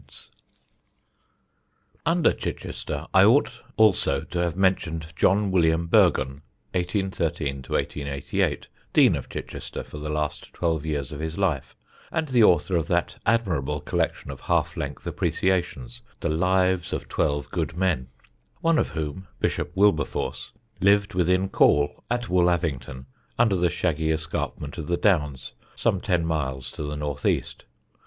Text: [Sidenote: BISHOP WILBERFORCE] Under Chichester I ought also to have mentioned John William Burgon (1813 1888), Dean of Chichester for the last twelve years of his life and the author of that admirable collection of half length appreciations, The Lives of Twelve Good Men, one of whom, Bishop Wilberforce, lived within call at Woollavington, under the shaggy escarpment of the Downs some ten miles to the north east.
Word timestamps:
[Sidenote: 0.01 0.29
BISHOP 0.33 1.43
WILBERFORCE] 1.43 2.01
Under 2.07 2.33
Chichester 2.33 3.05
I 3.13 3.23
ought 3.23 3.49
also 3.77 4.21
to 4.21 4.39
have 4.39 4.55
mentioned 4.57 5.13
John 5.15 5.51
William 5.51 5.87
Burgon 5.87 6.41
(1813 6.73 7.57
1888), 7.57 8.67
Dean 8.93 9.15
of 9.15 9.29
Chichester 9.29 9.83
for 9.83 9.99
the 9.99 10.09
last 10.09 10.51
twelve 10.53 10.87
years 10.87 11.11
of 11.11 11.19
his 11.19 11.37
life 11.37 11.75
and 12.11 12.29
the 12.29 12.43
author 12.43 12.75
of 12.75 12.87
that 12.87 13.19
admirable 13.27 13.79
collection 13.79 14.31
of 14.31 14.41
half 14.41 14.75
length 14.75 15.05
appreciations, 15.05 16.01
The 16.21 16.29
Lives 16.29 16.93
of 16.93 17.07
Twelve 17.07 17.51
Good 17.51 17.77
Men, 17.77 18.07
one 18.59 18.79
of 18.79 18.87
whom, 18.89 19.27
Bishop 19.39 19.71
Wilberforce, 19.77 20.51
lived 20.79 21.13
within 21.13 21.47
call 21.47 22.03
at 22.09 22.23
Woollavington, 22.27 23.05
under 23.37 23.55
the 23.55 23.69
shaggy 23.69 24.09
escarpment 24.11 24.79
of 24.79 24.87
the 24.87 24.97
Downs 24.97 25.51
some 25.75 26.01
ten 26.01 26.25
miles 26.25 26.71
to 26.71 26.81
the 26.81 26.97
north 26.97 27.23
east. 27.23 27.65